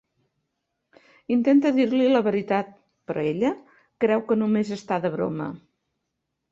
[1.35, 2.73] Intenta dir-li la veritat,
[3.11, 3.55] però ella
[4.07, 5.55] creu que només està de broma.